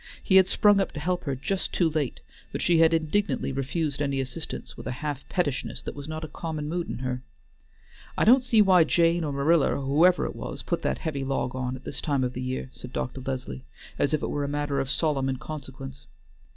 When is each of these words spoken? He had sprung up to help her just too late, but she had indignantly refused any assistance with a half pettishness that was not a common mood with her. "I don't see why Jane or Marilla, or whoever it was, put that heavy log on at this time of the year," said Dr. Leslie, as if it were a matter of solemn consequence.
He 0.23 0.37
had 0.37 0.47
sprung 0.47 0.79
up 0.79 0.93
to 0.93 0.99
help 0.99 1.25
her 1.25 1.35
just 1.35 1.71
too 1.75 1.87
late, 1.87 2.21
but 2.51 2.63
she 2.63 2.79
had 2.79 2.91
indignantly 2.91 3.51
refused 3.51 4.01
any 4.01 4.19
assistance 4.19 4.75
with 4.75 4.87
a 4.87 4.91
half 5.05 5.29
pettishness 5.29 5.83
that 5.83 5.93
was 5.93 6.07
not 6.07 6.23
a 6.23 6.27
common 6.27 6.67
mood 6.67 6.89
with 6.89 7.01
her. 7.01 7.21
"I 8.17 8.25
don't 8.25 8.43
see 8.43 8.63
why 8.63 8.83
Jane 8.83 9.23
or 9.23 9.31
Marilla, 9.31 9.75
or 9.75 9.81
whoever 9.85 10.25
it 10.25 10.35
was, 10.35 10.63
put 10.63 10.81
that 10.81 10.97
heavy 10.97 11.23
log 11.23 11.53
on 11.53 11.75
at 11.75 11.83
this 11.83 12.01
time 12.01 12.23
of 12.23 12.33
the 12.33 12.41
year," 12.41 12.71
said 12.73 12.91
Dr. 12.93 13.21
Leslie, 13.21 13.63
as 13.99 14.11
if 14.11 14.23
it 14.23 14.31
were 14.31 14.43
a 14.43 14.47
matter 14.47 14.79
of 14.79 14.89
solemn 14.89 15.37
consequence. 15.37 16.07